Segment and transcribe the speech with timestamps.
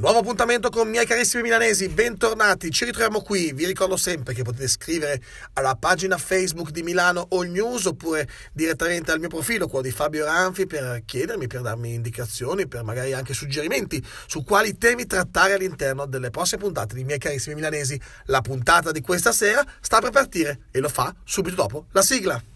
[0.00, 4.66] Nuovo appuntamento con miei carissimi milanesi, bentornati, ci ritroviamo qui, vi ricordo sempre che potete
[4.66, 5.20] scrivere
[5.52, 10.24] alla pagina Facebook di Milano All News oppure direttamente al mio profilo, quello di Fabio
[10.24, 16.06] Ranfi, per chiedermi, per darmi indicazioni, per magari anche suggerimenti su quali temi trattare all'interno
[16.06, 18.00] delle prossime puntate di miei carissimi milanesi.
[18.24, 22.49] La puntata di questa sera sta per partire e lo fa subito dopo la sigla.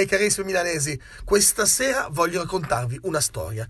[0.00, 3.68] Miei carissimi milanesi, questa sera voglio raccontarvi una storia.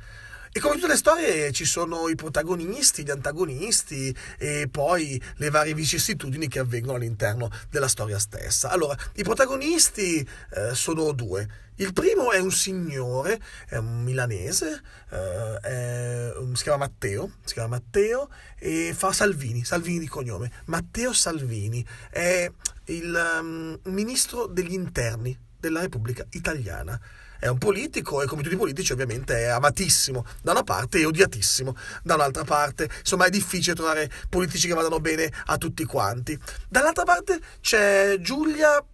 [0.52, 5.74] E come tutte le storie ci sono i protagonisti, gli antagonisti e poi le varie
[5.74, 8.68] vicissitudini che avvengono all'interno della storia stessa.
[8.68, 11.48] Allora, i protagonisti eh, sono due.
[11.78, 17.70] Il primo è un signore, è un milanese, eh, è, si chiama Matteo, si chiama
[17.70, 20.52] Matteo e fa Salvini, Salvini di cognome.
[20.66, 22.48] Matteo Salvini è
[22.84, 26.98] il um, ministro degli interni della Repubblica Italiana.
[27.38, 31.06] È un politico e come tutti i politici ovviamente è amatissimo da una parte e
[31.06, 32.90] odiatissimo da un'altra parte.
[32.98, 36.38] Insomma è difficile trovare politici che vadano bene a tutti quanti.
[36.68, 38.84] Dall'altra parte c'è Giulia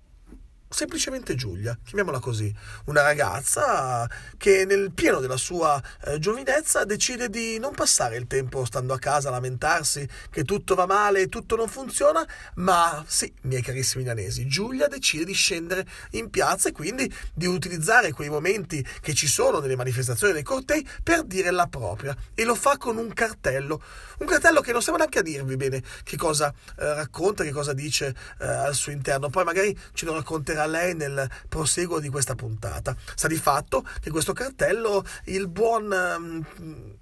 [0.69, 2.53] semplicemente Giulia, chiamiamola così,
[2.86, 8.64] una ragazza che nel pieno della sua eh, giovinezza decide di non passare il tempo
[8.64, 13.62] stando a casa a lamentarsi che tutto va male tutto non funziona, ma sì, miei
[13.62, 19.14] carissimi milanesi, Giulia decide di scendere in piazza e quindi di utilizzare quei momenti che
[19.14, 22.17] ci sono nelle manifestazioni dei cortei per dire la propria.
[22.34, 23.83] E lo fa con un cartello,
[24.19, 27.72] un cartello che non stiamo neanche a dirvi bene che cosa eh, racconta, che cosa
[27.72, 32.09] dice eh, al suo interno, poi magari ce lo racconterà a lei nel proseguo di
[32.09, 32.97] questa puntata.
[33.15, 35.87] Sta di fatto che questo cartello il buon,
[36.19, 36.41] mm,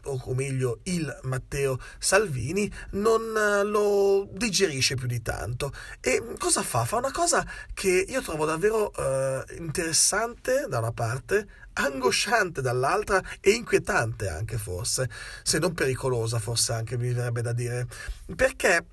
[0.04, 5.72] o meglio il Matteo Salvini, non eh, lo digerisce più di tanto.
[6.00, 6.84] E cosa fa?
[6.84, 13.50] Fa una cosa che io trovo davvero eh, interessante da una parte, angosciante dall'altra e
[13.50, 15.10] inquietante anche forse,
[15.42, 17.86] se non pericolosa forse anche mi verrebbe da dire,
[18.34, 18.86] perché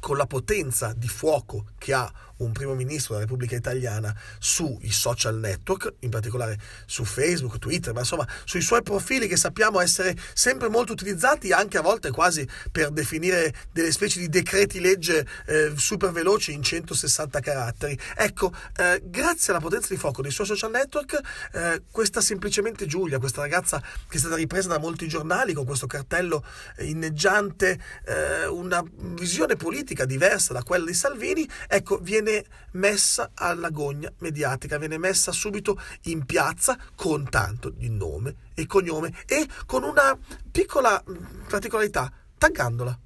[0.00, 5.36] con la potenza di fuoco che ha un primo ministro della Repubblica Italiana sui social
[5.38, 10.68] network, in particolare su Facebook, Twitter, ma insomma sui suoi profili che sappiamo essere sempre
[10.68, 16.10] molto utilizzati, anche a volte quasi per definire delle specie di decreti legge eh, super
[16.10, 17.98] veloci in 160 caratteri.
[18.16, 21.20] Ecco, eh, grazie alla potenza di fuoco dei suoi social network,
[21.52, 25.86] eh, questa semplicemente Giulia, questa ragazza che è stata ripresa da molti giornali con questo
[25.86, 26.44] cartello
[26.78, 33.70] inneggiante, eh, una visione politica diversa da quella di Salvini, ecco, viene viene messa alla
[33.70, 39.82] gogna mediatica, viene messa subito in piazza con tanto di nome e cognome e con
[39.82, 40.16] una
[40.50, 41.02] piccola
[41.48, 42.96] particolarità, taggandola.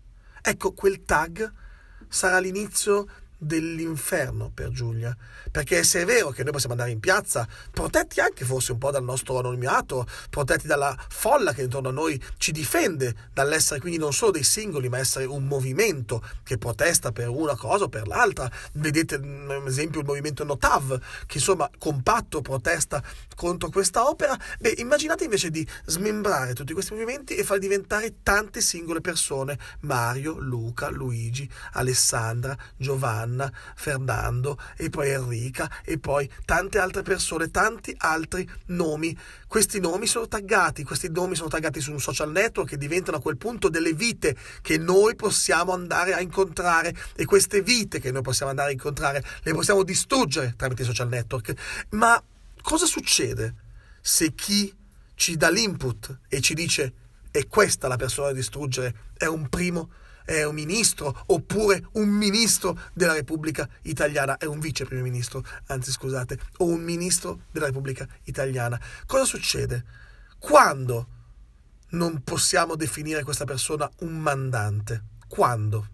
[0.43, 1.51] Ecco, quel tag
[2.09, 3.09] sarà l'inizio
[3.39, 5.17] dell'inferno per Giulia.
[5.51, 8.91] Perché se è vero che noi possiamo andare in piazza, protetti anche forse un po'
[8.91, 14.13] dal nostro anonimato, protetti dalla folla che intorno a noi ci difende dall'essere quindi non
[14.13, 18.51] solo dei singoli, ma essere un movimento che protesta per una cosa o per l'altra.
[18.73, 23.03] Vedete, ad esempio, il movimento Notav, che insomma compatto protesta
[23.35, 24.39] contro questa opera.
[24.59, 30.39] Beh, immaginate invece di smembrare tutti questi movimenti e far diventare tante singole persone: Mario,
[30.39, 33.24] Luca, Luigi, Alessandra, Giovanni.
[33.25, 39.17] Anna, Fernando e poi Enrica e poi tante altre persone, tanti altri nomi.
[39.47, 43.21] Questi nomi sono taggati, questi nomi sono taggati su un social network che diventano a
[43.21, 48.23] quel punto delle vite che noi possiamo andare a incontrare e queste vite che noi
[48.23, 51.55] possiamo andare a incontrare le possiamo distruggere tramite i social network.
[51.91, 52.23] Ma
[52.61, 53.55] cosa succede
[54.01, 54.73] se chi
[55.15, 56.93] ci dà l'input e ci dice
[57.31, 59.91] è questa la persona da distruggere è un primo
[60.25, 65.91] è un ministro oppure un ministro della Repubblica Italiana, è un vice primo ministro, anzi
[65.91, 68.81] scusate, o un ministro della Repubblica Italiana.
[69.07, 69.85] Cosa succede?
[70.39, 71.09] Quando
[71.91, 75.05] non possiamo definire questa persona un mandante?
[75.29, 75.94] Quando?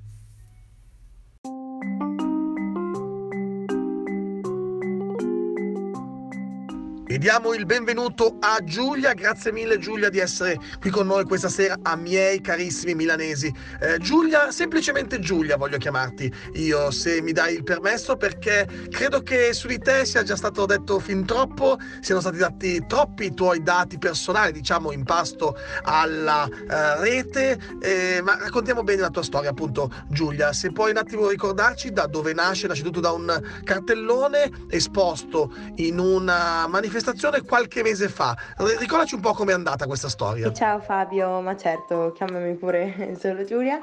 [7.11, 11.49] E diamo il benvenuto a Giulia, grazie mille Giulia di essere qui con noi questa
[11.49, 13.53] sera, a miei carissimi milanesi.
[13.81, 19.53] Eh, Giulia, semplicemente Giulia voglio chiamarti io, se mi dai il permesso, perché credo che
[19.55, 23.99] su di te sia già stato detto fin troppo, siano stati dati troppi tuoi dati
[23.99, 29.91] personali, diciamo, in pasto alla uh, rete, eh, ma raccontiamo bene la tua storia, appunto
[30.11, 30.53] Giulia.
[30.53, 35.99] Se puoi un attimo ricordarci da dove nasce, nasce tutto da un cartellone esposto in
[35.99, 38.37] una manifestazione manifestazione qualche mese fa.
[38.79, 40.53] Ricordaci un po' com'è andata questa storia.
[40.53, 43.81] Ciao Fabio, ma certo, chiamami pure solo Giulia.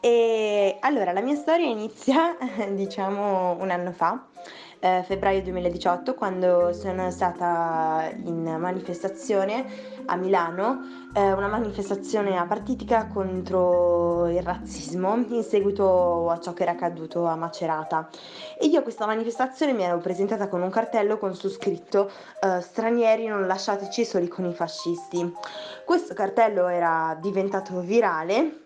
[0.00, 2.36] E allora, la mia storia inizia,
[2.74, 4.26] diciamo, un anno fa
[4.80, 14.28] eh, febbraio 2018 quando sono stata in manifestazione a Milano, eh, una manifestazione apartitica contro
[14.28, 18.08] il razzismo in seguito a ciò che era accaduto a Macerata.
[18.58, 22.60] E io a questa manifestazione mi ero presentata con un cartello con su scritto eh,
[22.60, 25.32] stranieri non lasciateci soli con i fascisti.
[25.84, 28.64] Questo cartello era diventato virale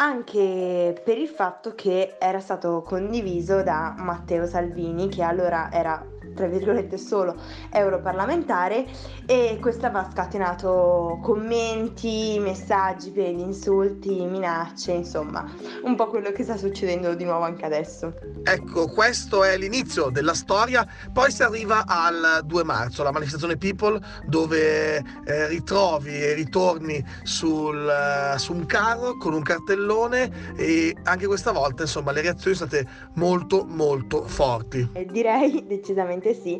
[0.00, 6.02] anche per il fatto che era stato condiviso da Matteo Salvini, che allora era
[6.40, 7.36] tra virgolette solo
[7.70, 8.86] europarlamentare
[9.26, 15.46] e questo aveva scatenato commenti, messaggi pieni insulti, minacce, insomma,
[15.82, 18.14] un po' quello che sta succedendo di nuovo anche adesso.
[18.42, 24.00] Ecco, questo è l'inizio della storia, poi si arriva al 2 marzo, la manifestazione People,
[24.24, 31.26] dove eh, ritrovi e ritorni sul, uh, su un carro con un cartellone e anche
[31.26, 34.88] questa volta, insomma, le reazioni sono state molto molto forti.
[34.94, 36.58] Eh, direi decisamente sì.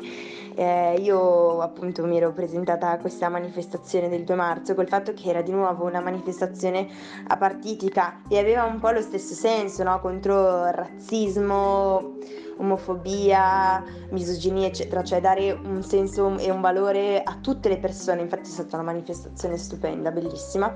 [0.55, 5.29] Eh, io appunto mi ero presentata a questa manifestazione del 2 marzo col fatto che
[5.29, 6.87] era di nuovo una manifestazione
[7.27, 9.99] apartitica e aveva un po' lo stesso senso, no?
[9.99, 12.17] contro il razzismo,
[12.57, 18.21] omofobia, misoginia, eccetera, cioè dare un senso e un valore a tutte le persone.
[18.21, 20.75] Infatti è stata una manifestazione stupenda, bellissima.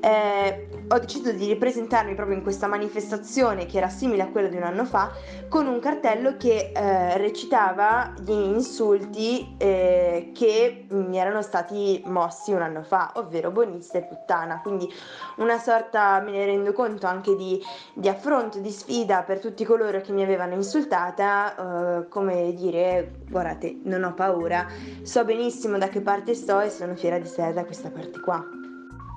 [0.00, 4.56] Eh, ho deciso di ripresentarmi proprio in questa manifestazione che era simile a quella di
[4.56, 5.10] un anno fa,
[5.48, 12.62] con un cartello che eh, recitava gli insulti eh, che mi erano stati mossi un
[12.62, 14.60] anno fa, ovvero buonista e puttana.
[14.60, 14.88] Quindi
[15.36, 17.60] una sorta, me ne rendo conto, anche di,
[17.94, 23.20] di affronto, di sfida per tutti coloro che mi avevano insultato stata uh, come dire
[23.28, 24.66] guardate non ho paura
[25.02, 28.44] so benissimo da che parte sto e sono fiera di sé da questa parte qua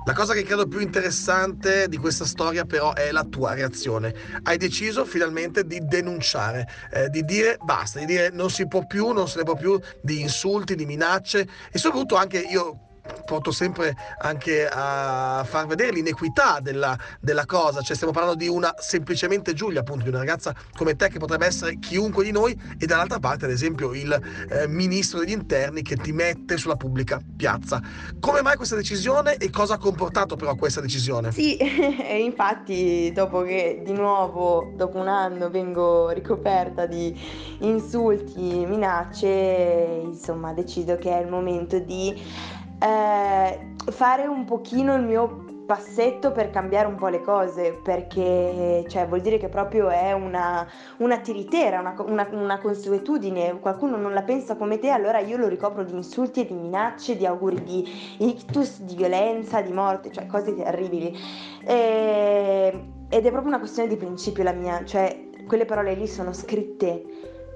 [0.06, 4.16] la cosa che credo più interessante di questa storia però è la tua reazione.
[4.42, 9.12] Hai deciso finalmente di denunciare, eh, di dire basta, di dire non si può più,
[9.12, 12.89] non se ne può più di insulti, di minacce e soprattutto anche io
[13.26, 18.74] porto sempre anche a far vedere l'inequità della, della, cosa, cioè stiamo parlando di una
[18.78, 22.86] semplicemente Giulia, appunto, di una ragazza come te che potrebbe essere chiunque di noi e
[22.86, 24.12] dall'altra parte ad esempio il
[24.50, 27.82] eh, ministro degli interni che ti mette sulla pubblica piazza.
[28.20, 31.32] Come mai questa decisione e cosa ha comportato però questa decisione?
[31.32, 31.58] Sì,
[32.24, 37.18] infatti dopo che di nuovo, dopo un anno, vengo ricoperta di
[37.60, 43.60] insulti, minacce, insomma decido che è il momento di eh,
[43.92, 49.22] fare un pochino il mio passetto per cambiare un po' le cose, perché cioè, vuol
[49.22, 50.68] dire che proprio è una,
[50.98, 55.48] una tiritera, una, una, una, consuetudine, qualcuno non la pensa come te, allora io lo
[55.48, 57.88] ricopro di insulti e di minacce, di auguri di
[58.18, 61.16] ictus, di violenza, di morte, cioè cose terribili.
[61.64, 66.34] E, ed è proprio una questione di principio la mia, cioè quelle parole lì sono
[66.34, 67.04] scritte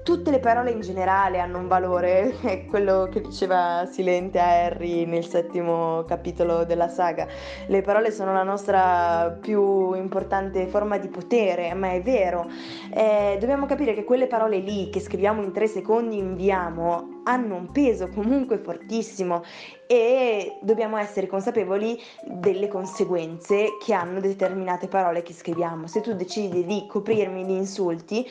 [0.04, 5.06] tutte le parole in generale hanno un valore, è quello che diceva Silente a Harry
[5.06, 7.26] nel settimo capitolo della saga.
[7.66, 12.46] Le parole sono la nostra più importante forma di potere, ma è vero.
[12.92, 17.72] Eh, dobbiamo capire che quelle parole lì che scriviamo in tre secondi, inviamo, hanno un
[17.72, 19.42] peso comunque fortissimo
[19.86, 25.86] e dobbiamo essere consapevoli delle conseguenze che hanno determinate parole che scriviamo.
[25.86, 28.28] Se tu decidi di coprirmi di insulti,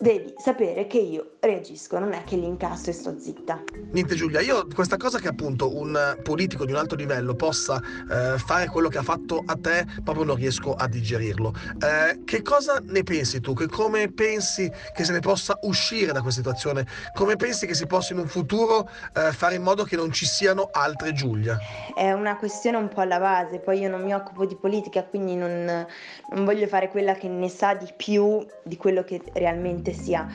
[0.00, 3.62] devi sapere che io reagisco, non è che li incasso e sto zitta.
[3.92, 8.38] Niente Giulia, io questa cosa che appunto un politico di un alto livello possa eh,
[8.38, 11.52] fare quello che ha fatto a te, proprio non riesco a digerirlo.
[11.78, 13.52] Eh, che cosa ne pensi tu?
[13.52, 16.86] Che come pensi che se ne possa uscire da questa situazione?
[17.12, 20.24] Come pensi che si possa in un futuro eh, fare in modo che non ci
[20.24, 21.58] siano altre Giulia?
[21.94, 25.34] È una questione un po' alla base, poi io non mi occupo di politica, quindi
[25.34, 25.86] non,
[26.32, 30.26] non voglio fare quella che ne sa di più di quello che realmente chiunque sia,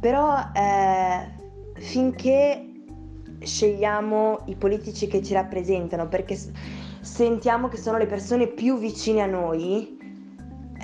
[0.00, 2.68] però eh, finché
[3.40, 6.38] scegliamo i politici che ci rappresentano, perché
[7.00, 9.98] sentiamo che sono le persone più vicine a noi,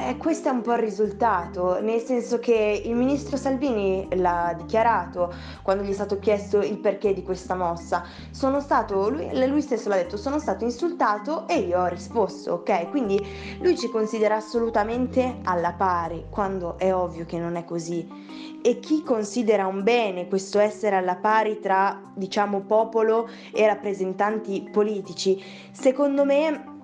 [0.09, 5.33] eh, questo è un po' il risultato, nel senso che il ministro Salvini l'ha dichiarato
[5.63, 8.05] quando gli è stato chiesto il perché di questa mossa.
[8.31, 12.89] Sono stato, lui, lui stesso l'ha detto, sono stato insultato e io ho risposto, ok?
[12.91, 13.21] Quindi
[13.61, 18.59] lui ci considera assolutamente alla pari, quando è ovvio che non è così.
[18.63, 25.43] E chi considera un bene questo essere alla pari tra, diciamo, popolo e rappresentanti politici,
[25.73, 26.79] secondo me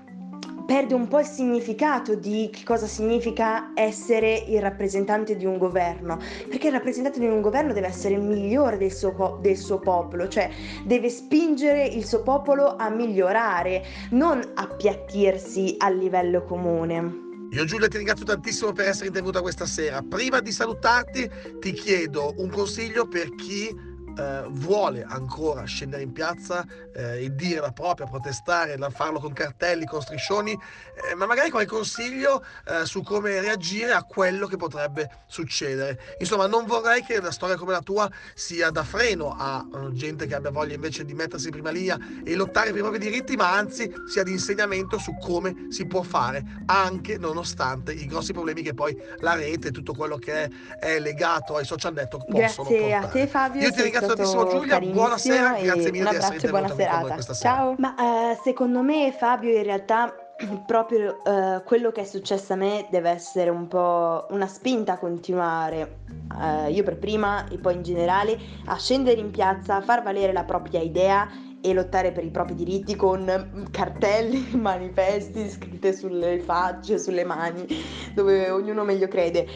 [0.67, 6.19] perde un po' il significato di che cosa significa essere il rappresentante di un governo,
[6.49, 10.29] perché il rappresentante di un governo deve essere il migliore del suo, del suo popolo,
[10.29, 10.51] cioè
[10.85, 17.25] deve spingere il suo popolo a migliorare, non appiattirsi a livello comune.
[17.51, 20.03] Io Giulia ti ringrazio tantissimo per essere intervenuta questa sera.
[20.03, 21.31] Prima di salutarti
[21.61, 23.86] ti chiedo un consiglio per chi
[24.17, 29.85] eh, vuole ancora scendere in piazza eh, e dire la propria, protestare, farlo con cartelli,
[29.85, 35.11] con striscioni, eh, ma magari qualche consiglio eh, su come reagire a quello che potrebbe
[35.27, 35.99] succedere.
[36.19, 40.27] Insomma, non vorrei che una storia come la tua sia da freno a uh, gente
[40.27, 43.37] che abbia voglia invece di mettersi in prima linea e lottare per i propri diritti,
[43.37, 48.63] ma anzi sia di insegnamento su come si può fare, anche nonostante i grossi problemi
[48.63, 52.69] che poi la rete e tutto quello che è, è legato ai social network possono
[52.69, 53.07] Grazie portare.
[53.07, 53.61] a te Fabio.
[53.63, 57.23] Io ti ringrazio tantissimo Giulia, buonasera, grazie mille un abbraccio e buona serata.
[57.35, 57.75] Ciao.
[57.79, 60.15] Ma uh, secondo me Fabio in realtà
[60.67, 64.99] proprio uh, quello che è successo a me deve essere un po' una spinta a
[64.99, 65.99] continuare,
[66.35, 70.33] uh, io per prima e poi in generale, a scendere in piazza, a far valere
[70.33, 71.29] la propria idea
[71.67, 77.67] e lottare per i propri diritti con cartelli, manifesti scritte sulle facce, sulle mani,
[78.15, 79.47] dove ognuno meglio crede.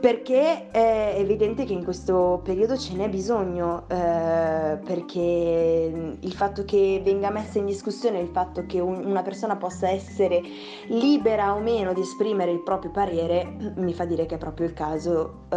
[0.00, 7.00] Perché è evidente che in questo periodo ce n'è bisogno, eh, perché il fatto che
[7.02, 10.40] venga messa in discussione il fatto che un, una persona possa essere
[10.88, 14.74] libera o meno di esprimere il proprio parere mi fa dire che è proprio il
[14.74, 15.56] caso eh,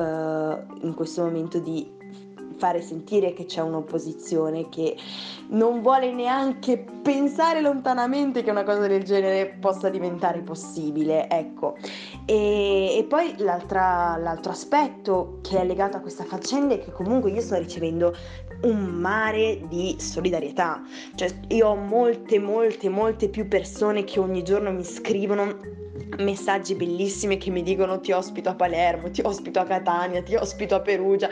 [0.82, 1.98] in questo momento di
[2.60, 4.96] fare sentire che c'è un'opposizione che
[5.48, 11.78] non vuole neanche pensare lontanamente che una cosa del genere possa diventare possibile, ecco.
[12.26, 17.42] E, e poi l'altro aspetto che è legato a questa faccenda è che comunque io
[17.42, 18.14] sto ricevendo
[18.62, 20.82] un mare di solidarietà,
[21.16, 25.78] cioè io ho molte, molte, molte più persone che ogni giorno mi scrivono
[26.18, 30.76] messaggi bellissimi che mi dicono ti ospito a Palermo, ti ospito a Catania, ti ospito
[30.76, 31.30] a Perugia,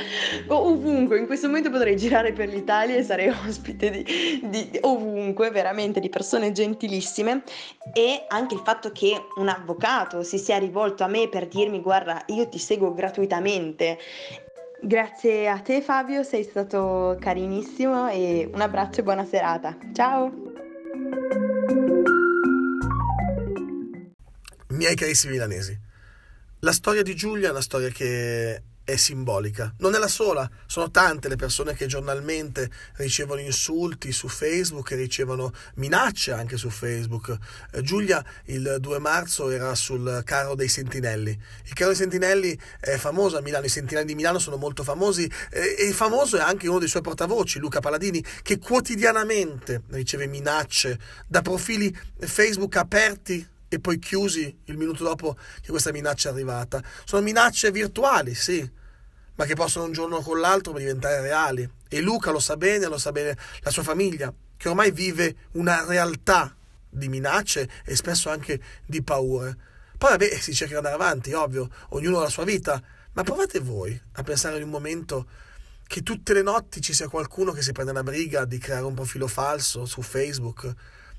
[0.48, 4.06] ovunque, in questo momento potrei girare per l'Italia e sarei ospite di,
[4.44, 7.44] di, ovunque, veramente di persone gentilissime.
[7.94, 12.24] E anche il fatto che un avvocato si sia rivolto a me per dirmi guarda
[12.28, 13.98] io ti seguo gratuitamente
[14.82, 19.78] Grazie a te Fabio, sei stato carinissimo e un abbraccio e buona serata.
[19.94, 20.48] Ciao!
[24.78, 25.78] miei carissimi milanesi,
[26.60, 29.74] la storia di Giulia è una storia che è simbolica.
[29.80, 34.96] Non è la sola, sono tante le persone che giornalmente ricevono insulti su Facebook e
[34.96, 37.38] ricevono minacce anche su Facebook.
[37.74, 41.38] Eh, Giulia il 2 marzo era sul carro dei sentinelli.
[41.66, 45.30] Il carro dei sentinelli è famoso a Milano, i sentinelli di Milano sono molto famosi
[45.52, 51.42] e famoso è anche uno dei suoi portavoci, Luca Paladini, che quotidianamente riceve minacce da
[51.42, 56.82] profili Facebook aperti e poi chiusi il minuto dopo che questa minaccia è arrivata.
[57.04, 58.76] Sono minacce virtuali, sì,
[59.38, 61.68] ma che possono un giorno con l'altro diventare reali.
[61.88, 65.86] E Luca lo sa bene, lo sa bene la sua famiglia, che ormai vive una
[65.86, 66.56] realtà
[66.90, 69.56] di minacce e spesso anche di paure.
[69.98, 72.82] Poi vabbè, si cerca di andare avanti, ovvio, ognuno ha la sua vita,
[73.14, 75.28] ma provate voi a pensare in un momento
[75.86, 78.94] che tutte le notti ci sia qualcuno che si prende la briga di creare un
[78.94, 80.74] profilo falso su Facebook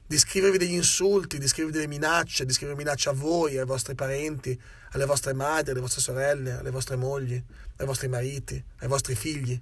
[0.09, 3.95] di scrivervi degli insulti, di scrivervi delle minacce, di scrivere minacce a voi, ai vostri
[3.95, 4.59] parenti,
[4.93, 7.43] alle vostre madri, alle vostre sorelle, alle vostre mogli,
[7.77, 9.61] ai vostri mariti, ai vostri figli.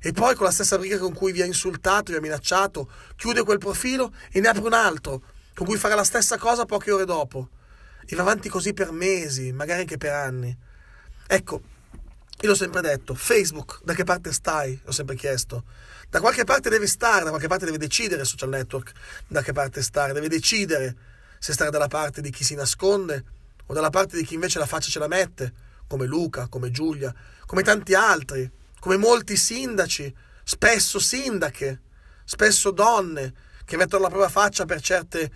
[0.00, 3.42] E poi con la stessa briga con cui vi ha insultato, vi ha minacciato, chiude
[3.42, 5.22] quel profilo e ne apre un altro,
[5.54, 7.48] con cui farà la stessa cosa poche ore dopo.
[8.06, 10.56] E va avanti così per mesi, magari anche per anni.
[11.26, 11.62] Ecco,
[12.40, 14.78] io l'ho sempre detto, Facebook, da che parte stai?
[14.84, 15.64] L'ho sempre chiesto.
[16.08, 18.92] Da qualche parte deve stare, da qualche parte deve decidere il social network
[19.26, 20.94] da che parte stare, deve decidere
[21.38, 23.24] se stare dalla parte di chi si nasconde
[23.66, 25.52] o dalla parte di chi invece la faccia ce la mette,
[25.86, 27.14] come Luca, come Giulia,
[27.46, 31.80] come tanti altri, come molti sindaci, spesso sindache,
[32.24, 35.30] spesso donne che mettono la propria faccia per certe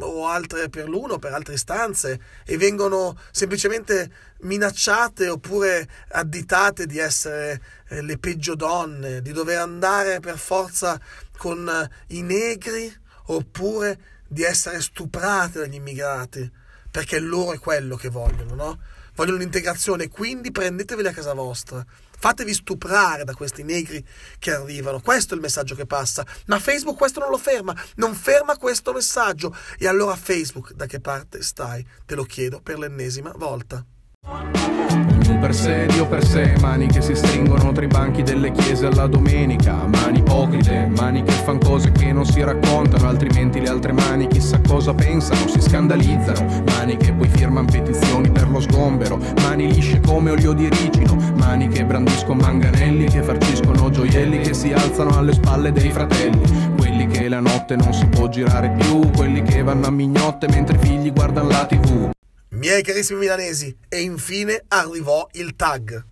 [0.00, 4.10] o altre per l'uno per altre istanze e vengono semplicemente
[4.40, 11.00] minacciate oppure additate di essere eh, le peggio donne, di dover andare per forza
[11.38, 12.92] con eh, i negri
[13.26, 13.98] oppure
[14.28, 16.50] di essere stuprate dagli immigrati,
[16.96, 18.78] perché loro è quello che vogliono, no?
[19.16, 21.84] Vogliono l'integrazione, quindi prendeteveli a casa vostra.
[22.18, 24.02] Fatevi stuprare da questi negri
[24.38, 25.02] che arrivano.
[25.02, 26.24] Questo è il messaggio che passa.
[26.46, 27.76] Ma Facebook questo non lo ferma.
[27.96, 29.54] Non ferma questo messaggio.
[29.78, 31.86] E allora Facebook, da che parte stai?
[32.06, 33.84] Te lo chiedo per l'ennesima volta.
[34.28, 38.86] Ognuno per sé, Dio per sé, mani che si stringono tra i banchi delle chiese
[38.86, 43.92] alla domenica, mani ipocrite, mani che fanno cose che non si raccontano, altrimenti le altre
[43.92, 49.72] mani chissà cosa pensano, si scandalizzano, mani che poi firmano petizioni per lo sgombero, mani
[49.72, 55.16] lisce come olio di ricino, mani che brandiscono manganelli, che farciscono gioielli, che si alzano
[55.16, 59.62] alle spalle dei fratelli, quelli che la notte non si può girare più, quelli che
[59.62, 62.10] vanno a mignotte mentre i figli guardano la tv.
[62.56, 66.02] Miei carissimi milanesi, e infine arrivò il tag.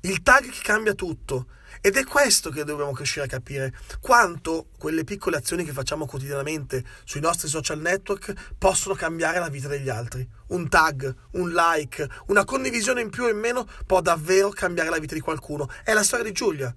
[0.00, 1.48] Il tag che cambia tutto.
[1.82, 6.82] Ed è questo che dobbiamo crescere a capire, quanto quelle piccole azioni che facciamo quotidianamente
[7.04, 10.26] sui nostri social network possono cambiare la vita degli altri.
[10.46, 14.98] Un tag, un like, una condivisione in più o in meno può davvero cambiare la
[14.98, 15.68] vita di qualcuno.
[15.84, 16.74] È la storia di Giulia.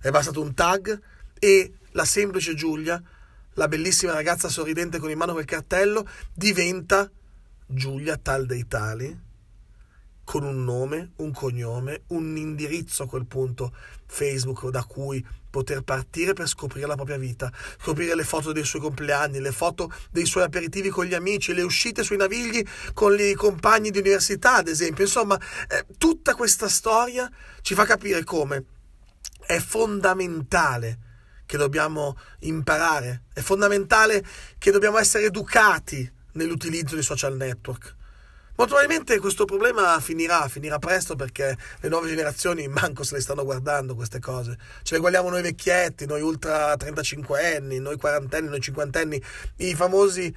[0.00, 1.00] È bastato un tag
[1.36, 3.02] e la semplice Giulia,
[3.54, 7.10] la bellissima ragazza sorridente con in mano quel cartello, diventa
[7.74, 9.18] Giulia tal dei tali,
[10.24, 13.74] con un nome, un cognome, un indirizzo a quel punto
[14.06, 17.50] Facebook da cui poter partire per scoprire la propria vita,
[17.80, 21.62] scoprire le foto dei suoi compleanni, le foto dei suoi aperitivi con gli amici, le
[21.62, 22.62] uscite sui navigli
[22.92, 25.04] con i compagni di università, ad esempio.
[25.04, 25.38] Insomma,
[25.68, 27.30] eh, tutta questa storia
[27.62, 28.64] ci fa capire come
[29.46, 30.98] è fondamentale
[31.46, 34.24] che dobbiamo imparare, è fondamentale
[34.58, 37.96] che dobbiamo essere educati nell'utilizzo dei social network.
[38.54, 43.44] Molto probabilmente questo problema finirà, finirà presto perché le nuove generazioni manco se le stanno
[43.44, 44.58] guardando queste cose.
[44.82, 49.20] Ce le guardiamo noi vecchietti, noi ultra 35 anni, noi quarantenni, noi cinquantenni,
[49.56, 50.32] i famosi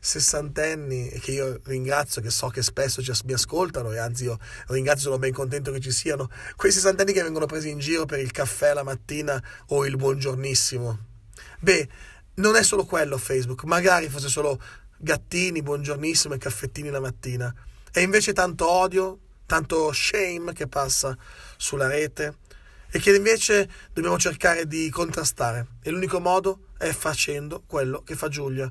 [0.00, 4.38] sessantenni che io ringrazio, che so che spesso mi ascoltano e anzi io
[4.68, 8.20] ringrazio, sono ben contento che ci siano, quei sessantenni che vengono presi in giro per
[8.20, 10.98] il caffè la mattina o il buongiornissimo.
[11.60, 11.88] Beh,
[12.36, 14.58] non è solo quello Facebook, magari fosse solo
[14.98, 17.54] gattini, buongiornissimo e caffettini la mattina.
[17.92, 21.16] E invece tanto odio, tanto shame che passa
[21.56, 22.36] sulla rete
[22.90, 25.66] e che invece dobbiamo cercare di contrastare.
[25.82, 28.70] E l'unico modo è facendo quello che fa Giulia.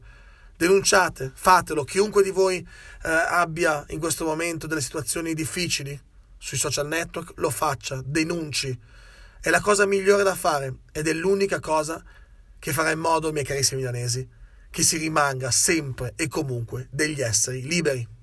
[0.55, 5.99] Denunciate, fatelo, chiunque di voi eh, abbia in questo momento delle situazioni difficili
[6.37, 8.77] sui social network, lo faccia, denunci.
[9.39, 12.03] È la cosa migliore da fare ed è l'unica cosa
[12.59, 14.27] che farà in modo, miei carissimi milanesi,
[14.77, 18.16] che si rimanga sempre e comunque degli esseri liberi.